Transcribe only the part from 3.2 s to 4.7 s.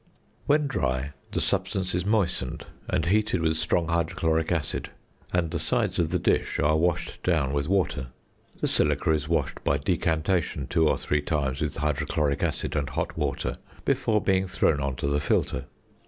with strong hydrochloric